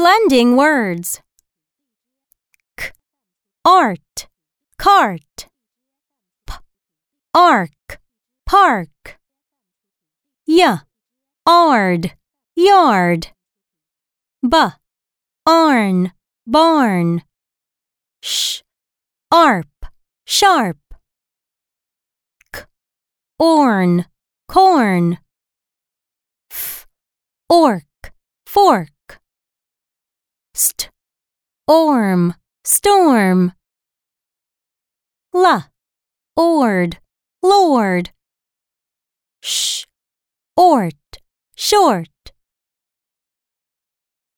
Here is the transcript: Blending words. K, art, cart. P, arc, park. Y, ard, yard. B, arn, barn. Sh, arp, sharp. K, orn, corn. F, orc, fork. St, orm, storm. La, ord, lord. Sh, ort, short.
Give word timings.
Blending 0.00 0.54
words. 0.54 1.20
K, 2.76 2.92
art, 3.64 4.28
cart. 4.78 5.48
P, 6.46 6.54
arc, 7.34 7.98
park. 8.46 9.18
Y, 10.46 10.78
ard, 11.44 12.12
yard. 12.54 13.32
B, 14.48 14.56
arn, 15.44 16.12
barn. 16.46 17.22
Sh, 18.22 18.62
arp, 19.32 19.84
sharp. 20.24 20.78
K, 22.52 22.62
orn, 23.40 24.06
corn. 24.46 25.18
F, 26.52 26.86
orc, 27.50 28.12
fork. 28.46 28.90
St, 30.58 30.90
orm, 31.68 32.34
storm. 32.64 33.52
La, 35.32 35.66
ord, 36.36 36.98
lord. 37.40 38.10
Sh, 39.40 39.84
ort, 40.56 41.18
short. 41.54 42.08